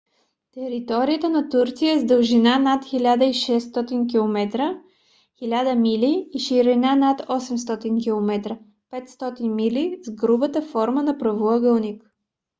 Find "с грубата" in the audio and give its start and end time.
10.03-10.61